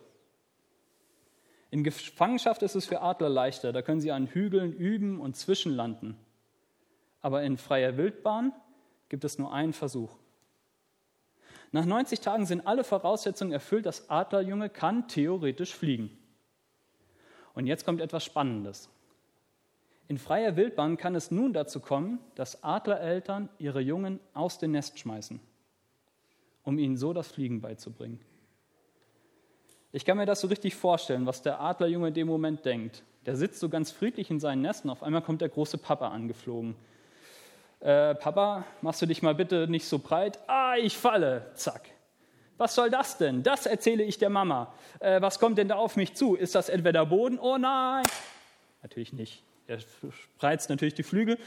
In 1.69 1.83
Gefangenschaft 1.83 2.63
ist 2.63 2.75
es 2.75 2.85
für 2.85 3.01
Adler 3.01 3.29
leichter, 3.29 3.73
da 3.73 3.81
können 3.81 4.01
sie 4.01 4.11
an 4.11 4.27
Hügeln 4.27 4.73
üben 4.73 5.19
und 5.19 5.35
zwischenlanden. 5.35 6.17
Aber 7.21 7.43
in 7.43 7.57
freier 7.57 7.97
Wildbahn 7.97 8.53
gibt 9.09 9.25
es 9.25 9.37
nur 9.37 9.51
einen 9.51 9.73
Versuch. 9.73 10.17
Nach 11.71 11.85
90 11.85 12.21
Tagen 12.21 12.45
sind 12.45 12.65
alle 12.65 12.85
Voraussetzungen 12.85 13.51
erfüllt, 13.51 13.85
das 13.85 14.09
Adlerjunge 14.09 14.69
kann 14.69 15.07
theoretisch 15.09 15.75
fliegen. 15.75 16.17
Und 17.53 17.67
jetzt 17.67 17.85
kommt 17.85 17.99
etwas 17.99 18.23
Spannendes. 18.23 18.89
In 20.07 20.17
freier 20.17 20.55
Wildbahn 20.55 20.95
kann 20.95 21.15
es 21.15 21.31
nun 21.31 21.51
dazu 21.51 21.81
kommen, 21.81 22.19
dass 22.35 22.63
Adlereltern 22.63 23.49
ihre 23.57 23.81
Jungen 23.81 24.21
aus 24.33 24.57
dem 24.57 24.71
Nest 24.71 24.99
schmeißen, 24.99 25.41
um 26.63 26.79
ihnen 26.79 26.95
so 26.95 27.11
das 27.11 27.27
Fliegen 27.27 27.59
beizubringen. 27.59 28.21
Ich 29.91 30.05
kann 30.05 30.17
mir 30.17 30.25
das 30.25 30.41
so 30.41 30.47
richtig 30.47 30.75
vorstellen, 30.75 31.25
was 31.25 31.41
der 31.41 31.61
Adlerjunge 31.61 32.09
in 32.09 32.13
dem 32.13 32.27
Moment 32.27 32.65
denkt. 32.65 33.03
Der 33.25 33.35
sitzt 33.35 33.59
so 33.59 33.69
ganz 33.69 33.91
friedlich 33.91 34.29
in 34.29 34.39
seinen 34.39 34.61
Nesten, 34.61 34.89
auf 34.89 35.03
einmal 35.03 35.21
kommt 35.21 35.41
der 35.41 35.49
große 35.49 35.77
Papa 35.77 36.09
angeflogen. 36.09 36.75
Äh, 37.79 38.15
Papa, 38.15 38.65
machst 38.81 39.01
du 39.01 39.05
dich 39.05 39.21
mal 39.21 39.35
bitte 39.35 39.67
nicht 39.67 39.85
so 39.85 39.99
breit? 39.99 40.39
Ah, 40.47 40.75
ich 40.77 40.97
falle. 40.97 41.51
Zack. 41.53 41.89
Was 42.57 42.73
soll 42.73 42.89
das 42.89 43.17
denn? 43.17 43.43
Das 43.43 43.65
erzähle 43.65 44.03
ich 44.03 44.17
der 44.17 44.29
Mama. 44.29 44.73
Äh, 44.99 45.21
was 45.21 45.39
kommt 45.39 45.57
denn 45.57 45.67
da 45.67 45.75
auf 45.75 45.95
mich 45.95 46.15
zu? 46.15 46.35
Ist 46.35 46.55
das 46.55 46.69
entweder 46.69 47.05
Boden? 47.05 47.37
Oh 47.37 47.57
nein. 47.57 48.03
Natürlich 48.81 49.13
nicht. 49.13 49.43
Er 49.67 49.79
spreizt 49.79 50.69
natürlich 50.69 50.95
die 50.95 51.03
Flügel 51.03 51.37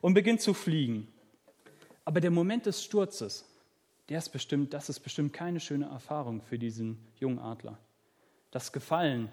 und 0.00 0.14
beginnt 0.14 0.40
zu 0.40 0.54
fliegen. 0.54 1.12
Aber 2.04 2.20
der 2.20 2.30
Moment 2.30 2.66
des 2.66 2.82
Sturzes, 2.82 3.44
der 4.08 4.18
ist 4.18 4.30
bestimmt, 4.30 4.72
das 4.72 4.88
ist 4.88 5.00
bestimmt 5.00 5.32
keine 5.32 5.60
schöne 5.60 5.86
Erfahrung 5.86 6.40
für 6.42 6.58
diesen 6.58 6.98
jungen 7.18 7.38
Adler. 7.38 7.78
Das 8.54 8.70
Gefallen, 8.70 9.32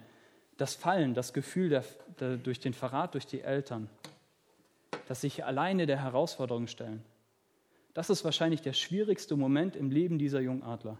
das 0.57 0.73
Fallen, 0.73 1.13
das 1.13 1.31
Gefühl 1.31 1.69
der, 1.69 1.85
der, 2.19 2.37
durch 2.37 2.59
den 2.59 2.73
Verrat 2.73 3.13
durch 3.13 3.27
die 3.27 3.41
Eltern, 3.41 3.87
das 5.07 5.21
sich 5.21 5.45
alleine 5.45 5.85
der 5.85 6.01
Herausforderung 6.01 6.65
stellen, 6.65 7.03
das 7.93 8.09
ist 8.09 8.25
wahrscheinlich 8.25 8.63
der 8.63 8.73
schwierigste 8.73 9.35
Moment 9.35 9.75
im 9.75 9.91
Leben 9.91 10.17
dieser 10.17 10.39
Jungadler. 10.39 10.97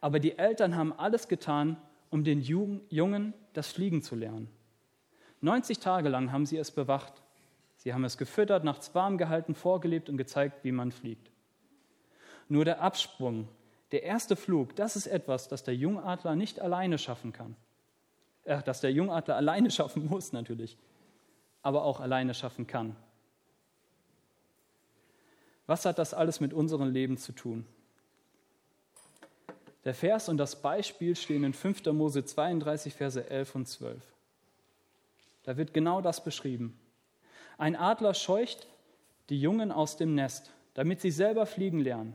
Aber 0.00 0.20
die 0.20 0.38
Eltern 0.38 0.76
haben 0.76 0.92
alles 0.92 1.26
getan, 1.26 1.76
um 2.10 2.22
den 2.22 2.42
Jungen 2.42 3.34
das 3.54 3.72
Fliegen 3.72 4.00
zu 4.00 4.14
lernen. 4.14 4.48
90 5.40 5.80
Tage 5.80 6.10
lang 6.10 6.30
haben 6.30 6.46
sie 6.46 6.58
es 6.58 6.70
bewacht. 6.70 7.24
Sie 7.74 7.92
haben 7.92 8.04
es 8.04 8.18
gefüttert, 8.18 8.62
nachts 8.62 8.94
warm 8.94 9.18
gehalten, 9.18 9.56
vorgelebt 9.56 10.08
und 10.08 10.16
gezeigt, 10.16 10.62
wie 10.62 10.70
man 10.70 10.92
fliegt. 10.92 11.32
Nur 12.48 12.64
der 12.64 12.82
Absprung, 12.82 13.48
der 13.92 14.02
erste 14.02 14.36
Flug, 14.36 14.76
das 14.76 14.96
ist 14.96 15.06
etwas, 15.06 15.48
das 15.48 15.64
der 15.64 15.74
Jungadler 15.74 16.36
nicht 16.36 16.60
alleine 16.60 16.98
schaffen 16.98 17.32
kann. 17.32 17.56
Äh, 18.44 18.62
das 18.62 18.80
der 18.80 18.92
Jungadler 18.92 19.36
alleine 19.36 19.70
schaffen 19.70 20.06
muss 20.06 20.32
natürlich, 20.32 20.76
aber 21.62 21.84
auch 21.84 22.00
alleine 22.00 22.34
schaffen 22.34 22.66
kann. 22.66 22.96
Was 25.66 25.84
hat 25.84 25.98
das 25.98 26.14
alles 26.14 26.40
mit 26.40 26.54
unserem 26.54 26.90
Leben 26.90 27.18
zu 27.18 27.32
tun? 27.32 27.66
Der 29.84 29.94
Vers 29.94 30.28
und 30.28 30.38
das 30.38 30.60
Beispiel 30.60 31.14
stehen 31.14 31.44
in 31.44 31.52
5. 31.52 31.86
Mose 31.92 32.24
32, 32.24 32.94
Verse 32.94 33.30
11 33.30 33.54
und 33.54 33.68
12. 33.68 34.02
Da 35.44 35.56
wird 35.56 35.72
genau 35.72 36.00
das 36.00 36.22
beschrieben. 36.22 36.78
Ein 37.58 37.76
Adler 37.76 38.14
scheucht 38.14 38.66
die 39.28 39.40
Jungen 39.40 39.72
aus 39.72 39.96
dem 39.96 40.14
Nest, 40.14 40.52
damit 40.74 41.00
sie 41.00 41.10
selber 41.10 41.46
fliegen 41.46 41.80
lernen. 41.80 42.14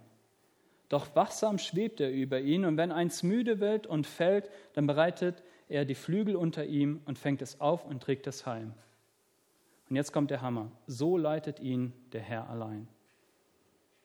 Doch 0.94 1.16
wachsam 1.16 1.58
schwebt 1.58 2.02
er 2.02 2.12
über 2.12 2.40
ihn, 2.40 2.66
und 2.66 2.78
wenn 2.78 2.92
eins 2.92 3.24
müde 3.24 3.60
wird 3.60 3.88
und 3.88 4.06
fällt, 4.06 4.52
dann 4.74 4.86
bereitet 4.86 5.42
er 5.68 5.86
die 5.86 5.96
Flügel 5.96 6.36
unter 6.36 6.66
ihm 6.66 7.02
und 7.06 7.18
fängt 7.18 7.42
es 7.42 7.60
auf 7.60 7.84
und 7.84 8.04
trägt 8.04 8.28
es 8.28 8.46
heim. 8.46 8.76
Und 9.90 9.96
jetzt 9.96 10.14
kommt 10.14 10.30
der 10.30 10.44
Hammer. 10.44 10.72
So 10.86 11.18
leitet 11.18 11.60
ihn 11.60 11.94
der 12.12 12.22
Herr 12.22 12.48
allein. 12.48 12.88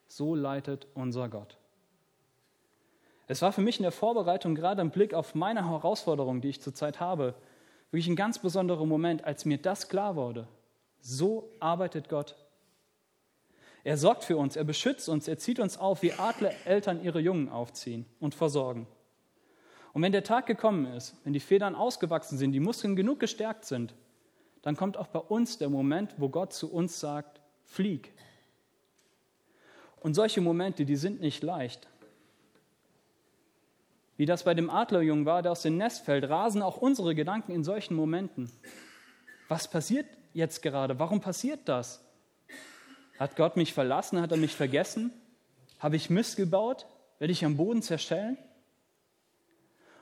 So 0.07 0.35
leitet 0.35 0.87
unser 0.95 1.29
Gott. 1.29 1.59
Es 3.27 3.43
war 3.43 3.53
für 3.53 3.61
mich 3.61 3.77
in 3.77 3.83
der 3.83 3.93
Vorbereitung, 3.93 4.55
gerade 4.55 4.81
im 4.81 4.91
Blick 4.91 5.13
auf 5.13 5.35
meine 5.35 5.69
Herausforderung, 5.69 6.41
die 6.41 6.49
ich 6.49 6.63
zurzeit 6.63 7.01
habe, 7.01 7.35
wirklich 7.91 8.09
ein 8.09 8.17
ganz 8.17 8.39
besonderer 8.39 8.87
Moment, 8.87 9.25
als 9.25 9.45
mir 9.45 9.59
das 9.59 9.91
klar 9.91 10.17
wurde. 10.17 10.49
So 11.03 11.51
arbeitet 11.61 12.09
Gott. 12.09 12.35
Er 13.89 13.97
sorgt 13.97 14.25
für 14.25 14.37
uns, 14.37 14.55
er 14.55 14.65
beschützt 14.65 15.09
uns, 15.09 15.29
er 15.29 15.39
zieht 15.39 15.59
uns 15.59 15.79
auf, 15.79 16.03
wie 16.03 16.13
Adler 16.13 16.53
Eltern 16.67 17.03
ihre 17.03 17.21
Jungen 17.21 17.49
aufziehen 17.49 18.05
und 18.21 18.35
versorgen. 18.35 18.87
Und 19.95 20.03
wenn 20.03 20.13
der 20.13 20.25
Tag 20.25 20.45
gekommen 20.45 20.85
ist, 20.85 21.17
wenn 21.25 21.33
die 21.33 21.41
Federn 21.41 21.75
ausgewachsen 21.75 22.37
sind, 22.37 22.53
die 22.53 22.61
Muskeln 22.61 22.97
genug 22.97 23.19
gestärkt 23.19 23.65
sind, 23.65 23.95
dann 24.61 24.77
kommt 24.77 24.99
auch 24.99 25.07
bei 25.07 25.21
uns 25.21 25.57
der 25.57 25.71
Moment, 25.71 26.15
wo 26.19 26.29
Gott 26.29 26.53
zu 26.53 26.71
uns 26.71 27.01
sagt, 27.01 27.41
flieg. 27.65 28.13
Und 30.01 30.13
solche 30.13 30.43
Momente, 30.43 30.85
die 30.85 30.97
sind 30.97 31.23
nicht 31.23 31.43
leicht. 31.43 31.89
Wie 34.19 34.27
das 34.27 34.43
bei 34.43 34.53
dem 34.53 34.69
Adlerjungen 34.69 35.25
war, 35.25 35.41
der 35.41 35.53
aus 35.53 35.63
dem 35.63 35.79
Nest 35.79 36.05
fällt, 36.05 36.29
rasen 36.29 36.61
auch 36.61 36.77
unsere 36.77 37.15
Gedanken 37.15 37.53
in 37.53 37.65
solchen 37.65 37.95
Momenten. 37.95 38.53
Was 39.49 39.67
passiert 39.67 40.05
jetzt 40.35 40.61
gerade? 40.61 40.99
Warum 40.99 41.23
passiert 41.23 41.61
das? 41.65 42.05
Hat 43.19 43.37
Gott 43.37 43.57
mich 43.57 43.73
verlassen? 43.73 44.21
Hat 44.21 44.31
er 44.31 44.39
mich 44.39 44.55
vergessen? 44.55 45.13
Habe 45.79 45.97
ich 45.97 46.11
Mist 46.11 46.37
gebaut? 46.37 46.87
Werde 47.19 47.33
ich 47.33 47.45
am 47.45 47.57
Boden 47.57 47.83
zerstellen? 47.83 48.39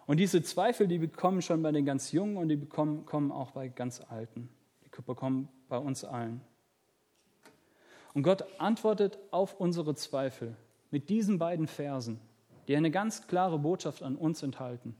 Und 0.07 0.19
diese 0.19 0.43
Zweifel, 0.43 0.87
die 0.87 0.99
bekommen 0.99 1.43
schon 1.43 1.63
bei 1.63 1.73
den 1.73 1.85
ganz 1.85 2.13
Jungen 2.13 2.37
und 2.37 2.49
die 2.49 2.57
bekommen, 2.57 3.07
kommen 3.07 3.33
auch 3.33 3.51
bei 3.53 3.69
ganz 3.69 4.01
Alten. 4.01 4.49
Die 4.85 5.03
bekommen 5.03 5.49
bei 5.69 5.79
uns 5.79 6.05
allen. 6.05 6.41
Und 8.15 8.23
Gott 8.23 8.45
antwortet 8.59 9.19
auf 9.31 9.59
unsere 9.59 9.95
Zweifel 9.95 10.57
mit 10.91 11.09
diesen 11.09 11.39
beiden 11.39 11.67
Versen 11.67 12.21
die 12.69 12.77
eine 12.77 12.91
ganz 12.91 13.27
klare 13.27 13.59
Botschaft 13.59 14.03
an 14.03 14.17
uns 14.17 14.43
enthalten. 14.43 14.97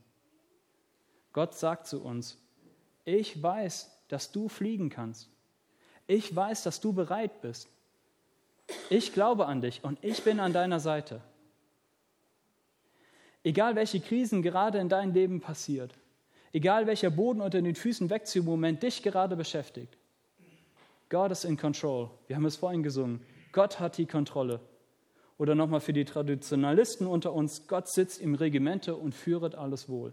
Gott 1.33 1.55
sagt 1.55 1.87
zu 1.87 2.03
uns, 2.03 2.39
ich 3.05 3.43
weiß, 3.43 3.91
dass 4.09 4.33
du 4.33 4.49
fliegen 4.49 4.89
kannst. 4.89 5.29
Ich 6.07 6.35
weiß, 6.35 6.63
dass 6.63 6.81
du 6.81 6.93
bereit 6.93 7.41
bist. 7.41 7.69
Ich 8.89 9.13
glaube 9.13 9.47
an 9.47 9.61
dich 9.61 9.83
und 9.83 9.99
ich 10.03 10.23
bin 10.23 10.41
an 10.41 10.53
deiner 10.53 10.81
Seite. 10.81 11.21
Egal 13.43 13.77
welche 13.77 14.01
Krisen 14.01 14.43
gerade 14.43 14.79
in 14.79 14.89
deinem 14.89 15.13
Leben 15.13 15.41
passiert, 15.41 15.95
egal 16.53 16.87
welcher 16.87 17.11
Boden 17.11 17.41
unter 17.41 17.63
den 17.63 17.75
Füßen 17.75 18.11
wegzieht 18.11 18.41
im 18.41 18.47
Moment 18.47 18.83
dich 18.83 19.03
gerade 19.03 19.37
beschäftigt, 19.37 19.97
God 21.09 21.31
is 21.31 21.45
in 21.45 21.57
control. 21.57 22.11
Wir 22.27 22.37
haben 22.37 22.47
es 22.47 22.57
vorhin 22.57 22.83
gesungen. 22.83 23.21
Gott 23.53 23.79
hat 23.79 23.99
die 23.99 24.07
Kontrolle. 24.07 24.61
Oder 25.39 25.55
nochmal 25.55 25.81
für 25.81 25.93
die 25.93 26.05
Traditionalisten 26.05 27.07
unter 27.07 27.33
uns, 27.33 27.69
Gott 27.69 27.89
sitzt 27.89 28.21
im 28.21 28.35
Regimente 28.35 28.97
und 28.97 29.15
führet 29.15 29.55
alles 29.55 29.89
wohl. 29.89 30.13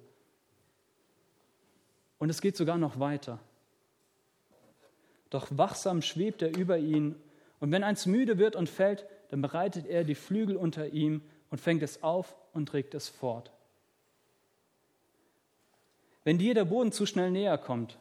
Und 2.19 2.29
es 2.29 2.41
geht 2.41 2.55
sogar 2.55 2.77
noch 2.77 2.99
weiter. 2.99 3.39
Doch 5.29 5.47
wachsam 5.49 6.01
schwebt 6.01 6.41
er 6.41 6.55
über 6.55 6.77
ihn, 6.77 7.15
und 7.63 7.71
wenn 7.71 7.85
eins 7.85 8.05
müde 8.07 8.39
wird 8.39 8.57
und 8.57 8.67
fällt, 8.67 9.05
dann 9.29 9.41
bereitet 9.41 9.85
er 9.85 10.03
die 10.03 10.15
Flügel 10.15 10.57
unter 10.57 10.89
ihm 10.89 11.21
und 11.49 11.61
fängt 11.61 11.81
es 11.81 12.03
auf 12.03 12.35
und 12.51 12.67
trägt 12.67 12.93
es 12.93 13.07
fort. 13.07 13.53
Wenn 16.25 16.37
dir 16.37 16.55
der 16.55 16.65
Boden 16.65 16.91
zu 16.91 17.05
schnell 17.05 17.31
näher 17.31 17.57
kommt, 17.57 17.97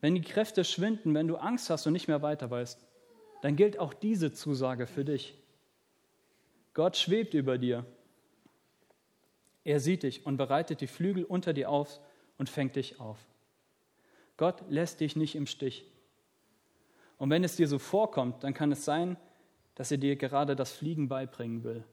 wenn 0.00 0.14
die 0.14 0.22
Kräfte 0.22 0.64
schwinden, 0.64 1.12
wenn 1.12 1.28
du 1.28 1.36
Angst 1.36 1.68
hast 1.68 1.86
und 1.86 1.92
nicht 1.92 2.08
mehr 2.08 2.22
weiter 2.22 2.50
weißt, 2.50 2.82
dann 3.42 3.56
gilt 3.56 3.78
auch 3.78 3.92
diese 3.92 4.32
Zusage 4.32 4.86
für 4.86 5.04
dich. 5.04 5.36
Gott 6.72 6.96
schwebt 6.96 7.34
über 7.34 7.58
dir. 7.58 7.84
Er 9.64 9.80
sieht 9.80 10.02
dich 10.02 10.24
und 10.24 10.38
bereitet 10.38 10.80
die 10.80 10.86
Flügel 10.86 11.24
unter 11.24 11.52
dir 11.52 11.68
auf 11.68 12.00
und 12.38 12.48
fängt 12.48 12.74
dich 12.74 13.00
auf. 13.00 13.18
Gott 14.38 14.62
lässt 14.70 15.00
dich 15.00 15.14
nicht 15.14 15.34
im 15.34 15.46
Stich. 15.46 15.84
Und 17.18 17.30
wenn 17.30 17.44
es 17.44 17.56
dir 17.56 17.68
so 17.68 17.78
vorkommt, 17.78 18.44
dann 18.44 18.54
kann 18.54 18.72
es 18.72 18.84
sein, 18.84 19.16
dass 19.74 19.90
er 19.90 19.98
dir 19.98 20.16
gerade 20.16 20.56
das 20.56 20.72
Fliegen 20.72 21.08
beibringen 21.08 21.64
will. 21.64 21.84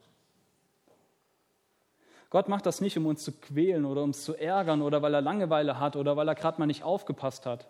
Gott 2.30 2.50
macht 2.50 2.66
das 2.66 2.82
nicht, 2.82 2.98
um 2.98 3.06
uns 3.06 3.24
zu 3.24 3.32
quälen 3.32 3.86
oder 3.86 4.04
uns 4.04 4.24
zu 4.24 4.36
ärgern 4.36 4.82
oder 4.82 5.02
weil 5.02 5.14
er 5.14 5.22
Langeweile 5.22 5.80
hat 5.80 5.96
oder 5.96 6.18
weil 6.18 6.28
er 6.28 6.36
gerade 6.36 6.60
mal 6.60 6.66
nicht 6.66 6.84
aufgepasst 6.84 7.46
hat, 7.46 7.68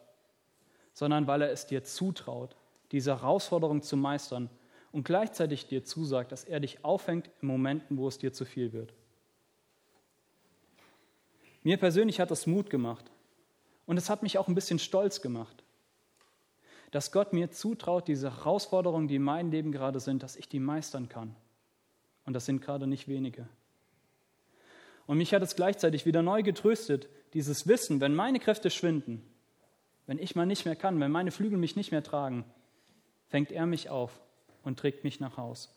sondern 0.94 1.28
weil 1.28 1.42
er 1.42 1.52
es 1.52 1.68
dir 1.68 1.84
zutraut, 1.84 2.56
diese 2.92 3.12
Herausforderung 3.12 3.82
zu 3.82 3.98
meistern 3.98 4.50
und 4.94 5.04
gleichzeitig 5.04 5.68
dir 5.68 5.84
zusagt, 5.84 6.32
dass 6.32 6.46
er 6.46 6.62
dich 6.62 6.86
aufhängt 6.86 7.30
in 7.42 7.50
Momenten, 7.50 7.98
wo 7.98 8.08
es 8.08 8.18
dir 8.18 8.32
zu 8.32 8.46
viel 8.46 8.72
wird. 8.72 8.94
Mir 11.64 11.78
persönlich 11.78 12.22
hat 12.22 12.32
das 12.32 12.48
Mut 12.48 12.70
gemacht 12.70 13.12
und 13.86 13.98
es 13.98 14.10
hat 14.10 14.24
mich 14.24 14.38
auch 14.38 14.48
ein 14.48 14.56
bisschen 14.56 14.80
stolz 14.80 15.22
gemacht, 15.22 15.65
dass 16.96 17.12
Gott 17.12 17.34
mir 17.34 17.52
zutraut, 17.52 18.08
diese 18.08 18.38
Herausforderungen, 18.38 19.10
die 19.10 19.16
in 19.16 19.22
meinem 19.22 19.52
Leben 19.52 19.74
gerade 19.74 20.00
sind, 20.00 20.24
dass 20.24 20.38
ich 20.38 20.48
die 20.48 20.62
meistern 20.62 21.10
kann. 21.10 21.36
Und 22.24 22.32
das 22.32 22.46
sind 22.46 22.62
gerade 22.62 22.88
nicht 22.88 23.10
wenige. 23.10 23.50
Und 25.06 25.18
mich 25.18 25.34
hat 25.34 25.42
es 25.42 25.58
gleichzeitig 25.58 26.06
wieder 26.06 26.22
neu 26.22 26.42
getröstet, 26.42 27.10
dieses 27.34 27.68
Wissen, 27.68 28.00
wenn 28.00 28.16
meine 28.16 28.40
Kräfte 28.40 28.70
schwinden, 28.70 29.22
wenn 30.08 30.20
ich 30.20 30.38
mal 30.38 30.46
nicht 30.46 30.64
mehr 30.64 30.78
kann, 30.78 30.98
wenn 31.02 31.12
meine 31.12 31.32
Flügel 31.32 31.58
mich 31.58 31.76
nicht 31.76 31.92
mehr 31.92 32.02
tragen, 32.02 32.46
fängt 33.28 33.52
er 33.52 33.66
mich 33.66 33.90
auf 33.90 34.22
und 34.64 34.80
trägt 34.80 35.04
mich 35.04 35.20
nach 35.20 35.36
Haus. 35.36 35.76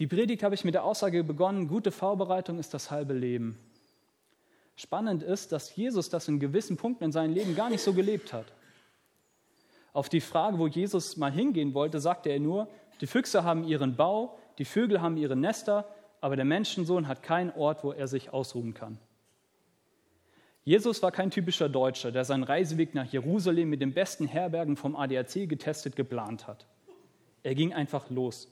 Die 0.00 0.06
Predigt 0.06 0.42
habe 0.42 0.54
ich 0.54 0.64
mit 0.64 0.74
der 0.74 0.84
Aussage 0.84 1.24
begonnen, 1.24 1.66
gute 1.66 1.92
Vorbereitung 1.92 2.58
ist 2.58 2.74
das 2.74 2.90
halbe 2.90 3.14
Leben. 3.14 3.58
Spannend 4.76 5.22
ist, 5.22 5.52
dass 5.52 5.74
Jesus 5.76 6.08
das 6.08 6.28
in 6.28 6.40
gewissen 6.40 6.76
Punkten 6.76 7.04
in 7.04 7.12
seinem 7.12 7.34
Leben 7.34 7.54
gar 7.54 7.70
nicht 7.70 7.82
so 7.82 7.92
gelebt 7.92 8.32
hat. 8.32 8.46
Auf 9.92 10.08
die 10.08 10.20
Frage, 10.20 10.58
wo 10.58 10.66
Jesus 10.66 11.16
mal 11.16 11.30
hingehen 11.30 11.74
wollte, 11.74 12.00
sagte 12.00 12.30
er 12.30 12.40
nur, 12.40 12.68
die 13.00 13.06
Füchse 13.06 13.44
haben 13.44 13.64
ihren 13.64 13.96
Bau, 13.96 14.38
die 14.58 14.64
Vögel 14.64 15.02
haben 15.02 15.16
ihre 15.16 15.36
Nester, 15.36 15.86
aber 16.20 16.36
der 16.36 16.44
Menschensohn 16.44 17.08
hat 17.08 17.22
keinen 17.22 17.50
Ort, 17.50 17.84
wo 17.84 17.92
er 17.92 18.06
sich 18.08 18.32
ausruhen 18.32 18.74
kann. 18.74 18.98
Jesus 20.64 21.02
war 21.02 21.10
kein 21.10 21.30
typischer 21.30 21.68
Deutscher, 21.68 22.12
der 22.12 22.24
seinen 22.24 22.44
Reiseweg 22.44 22.94
nach 22.94 23.06
Jerusalem 23.06 23.68
mit 23.68 23.80
den 23.80 23.92
besten 23.92 24.28
Herbergen 24.28 24.76
vom 24.76 24.94
ADAC 24.94 25.48
getestet 25.48 25.96
geplant 25.96 26.46
hat. 26.46 26.66
Er 27.42 27.56
ging 27.56 27.72
einfach 27.72 28.08
los. 28.10 28.48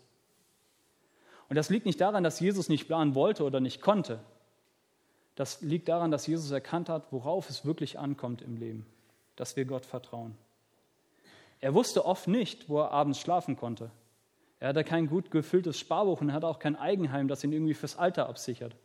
Und 1.49 1.57
das 1.57 1.71
liegt 1.71 1.87
nicht 1.87 2.01
daran, 2.01 2.25
dass 2.25 2.41
Jesus 2.41 2.69
nicht 2.69 2.89
planen 2.89 3.15
wollte 3.15 3.45
oder 3.45 3.61
nicht 3.61 3.81
konnte. 3.81 4.21
Das 5.41 5.63
liegt 5.63 5.89
daran, 5.89 6.11
dass 6.11 6.27
Jesus 6.27 6.51
erkannt 6.51 6.91
hat, 6.91 7.11
worauf 7.13 7.49
es 7.49 7.65
wirklich 7.65 7.99
ankommt 7.99 8.43
im 8.43 8.59
Leben, 8.59 8.85
dass 9.37 9.57
wir 9.57 9.65
Gott 9.65 9.87
vertrauen. 9.87 10.37
Er 11.61 11.73
wusste 11.73 12.05
oft 12.05 12.29
nicht, 12.29 12.69
wo 12.69 12.81
er 12.81 12.91
abends 12.91 13.21
schlafen 13.21 13.57
konnte. 13.57 13.91
Er 14.59 14.69
hatte 14.69 14.85
kein 14.85 15.07
gut 15.07 15.31
gefülltes 15.31 15.79
Sparbuch 15.79 16.21
und 16.21 16.35
hatte 16.35 16.47
auch 16.47 16.59
kein 16.59 16.77
Eigenheim, 16.77 17.27
das 17.27 17.43
ihn 17.43 17.55
irgendwie 17.55 17.73
fürs 17.73 17.97
Alter 17.97 18.29
absichert. 18.29 18.77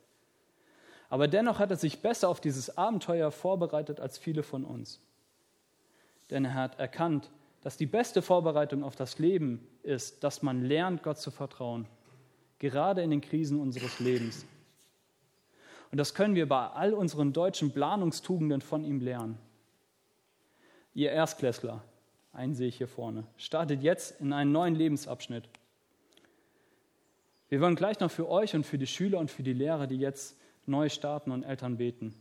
Aber 1.10 1.28
dennoch 1.28 1.60
hat 1.60 1.72
er 1.72 1.76
sich 1.76 2.02
besser 2.02 2.30
auf 2.30 2.40
dieses 2.40 2.78
Abenteuer 2.78 3.32
vorbereitet 3.32 4.00
als 4.00 4.18
viele 4.18 4.42
von 4.42 4.64
uns. 4.64 5.02
Denn 6.30 6.46
er 6.46 6.54
hat 6.54 6.80
erkannt, 6.80 7.32
dass 7.64 7.76
die 7.76 7.86
beste 7.86 8.22
Vorbereitung 8.22 8.82
auf 8.82 8.96
das 8.96 9.20
Leben 9.20 9.68
ist, 9.84 10.24
dass 10.24 10.42
man 10.42 10.64
lernt, 10.64 11.04
Gott 11.04 11.18
zu 11.18 11.32
vertrauen 11.32 11.86
gerade 12.60 13.02
in 13.02 13.10
den 13.10 13.20
Krisen 13.20 13.60
unseres 13.60 14.00
Lebens. 14.00 14.46
Und 15.96 16.00
das 16.00 16.14
können 16.14 16.36
wir 16.36 16.46
bei 16.46 16.68
all 16.72 16.94
unseren 16.94 17.32
deutschen 17.32 17.72
Planungstugenden 17.72 18.60
von 18.60 18.84
ihm 18.84 19.00
lernen. 19.00 19.38
Ihr 20.94 21.10
Erstklässler, 21.12 21.86
einen 22.34 22.54
sehe 22.54 22.68
ich 22.68 22.76
hier 22.76 22.90
vorne, 22.90 23.26
startet 23.38 23.82
jetzt 23.82 24.20
in 24.20 24.34
einen 24.34 24.52
neuen 24.52 24.76
Lebensabschnitt. 24.76 25.48
Wir 27.48 27.62
wollen 27.62 27.78
gleich 27.78 28.02
noch 28.02 28.12
für 28.12 28.28
euch 28.28 28.54
und 28.56 28.66
für 28.66 28.78
die 28.78 28.88
Schüler 28.88 29.20
und 29.20 29.32
für 29.32 29.42
die 29.42 29.54
Lehrer, 29.54 29.88
die 29.88 29.96
jetzt 29.96 30.38
neu 30.66 30.90
starten 30.90 31.32
und 31.32 31.44
Eltern 31.44 31.78
beten. 31.78 32.14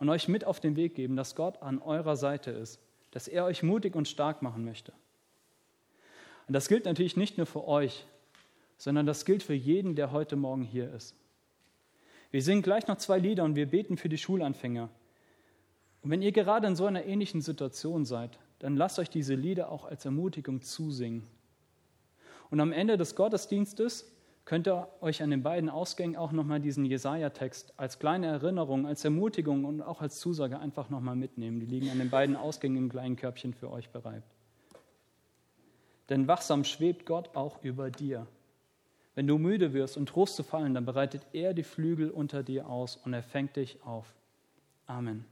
Und 0.00 0.08
euch 0.08 0.26
mit 0.26 0.44
auf 0.44 0.58
den 0.58 0.74
Weg 0.74 0.96
geben, 0.96 1.14
dass 1.14 1.36
Gott 1.36 1.62
an 1.62 1.78
eurer 1.78 2.16
Seite 2.16 2.50
ist, 2.50 2.80
dass 3.12 3.28
er 3.28 3.44
euch 3.44 3.62
mutig 3.62 3.94
und 3.94 4.08
stark 4.08 4.42
machen 4.42 4.64
möchte. 4.64 4.92
Und 6.48 6.52
das 6.52 6.66
gilt 6.66 6.84
natürlich 6.84 7.16
nicht 7.16 7.36
nur 7.36 7.46
für 7.46 7.68
euch, 7.68 8.04
sondern 8.76 9.06
das 9.06 9.24
gilt 9.24 9.44
für 9.44 9.54
jeden, 9.54 9.94
der 9.94 10.10
heute 10.10 10.34
Morgen 10.34 10.62
hier 10.62 10.92
ist. 10.92 11.14
Wir 12.30 12.42
singen 12.42 12.62
gleich 12.62 12.86
noch 12.86 12.98
zwei 12.98 13.18
Lieder 13.18 13.44
und 13.44 13.56
wir 13.56 13.66
beten 13.66 13.96
für 13.96 14.08
die 14.08 14.18
Schulanfänger. 14.18 14.90
Und 16.02 16.10
wenn 16.10 16.22
ihr 16.22 16.32
gerade 16.32 16.66
in 16.66 16.76
so 16.76 16.86
einer 16.86 17.04
ähnlichen 17.04 17.40
Situation 17.40 18.04
seid, 18.04 18.38
dann 18.58 18.76
lasst 18.76 18.98
euch 18.98 19.10
diese 19.10 19.34
Lieder 19.34 19.70
auch 19.70 19.84
als 19.84 20.04
Ermutigung 20.04 20.62
zusingen. 20.62 21.26
Und 22.50 22.60
am 22.60 22.72
Ende 22.72 22.96
des 22.96 23.14
Gottesdienstes 23.14 24.10
könnt 24.44 24.66
ihr 24.66 24.88
euch 25.00 25.22
an 25.22 25.30
den 25.30 25.42
beiden 25.42 25.68
Ausgängen 25.68 26.16
auch 26.16 26.32
nochmal 26.32 26.60
diesen 26.60 26.84
Jesaja-Text 26.84 27.74
als 27.76 27.98
kleine 27.98 28.26
Erinnerung, 28.26 28.86
als 28.86 29.04
Ermutigung 29.04 29.64
und 29.64 29.82
auch 29.82 30.00
als 30.00 30.18
Zusage 30.20 30.58
einfach 30.58 30.88
nochmal 30.88 31.16
mitnehmen. 31.16 31.60
Die 31.60 31.66
liegen 31.66 31.90
an 31.90 31.98
den 31.98 32.10
beiden 32.10 32.36
Ausgängen 32.36 32.78
im 32.78 32.88
kleinen 32.88 33.16
Körbchen 33.16 33.52
für 33.52 33.70
euch 33.70 33.90
bereit. 33.90 34.22
Denn 36.08 36.26
wachsam 36.26 36.64
schwebt 36.64 37.04
Gott 37.04 37.36
auch 37.36 37.62
über 37.62 37.90
dir. 37.90 38.26
Wenn 39.18 39.26
du 39.26 39.36
müde 39.36 39.72
wirst 39.72 39.96
und 39.96 40.08
Trost 40.08 40.36
zu 40.36 40.44
fallen, 40.44 40.74
dann 40.74 40.84
bereitet 40.84 41.26
er 41.32 41.52
die 41.52 41.64
Flügel 41.64 42.08
unter 42.08 42.44
dir 42.44 42.68
aus 42.68 42.94
und 42.94 43.12
er 43.14 43.24
fängt 43.24 43.56
dich 43.56 43.82
auf. 43.82 44.14
Amen. 44.86 45.24